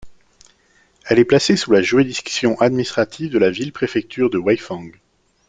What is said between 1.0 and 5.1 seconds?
Elle est placée sous la juridiction administrative de la ville-préfecture de Weifang.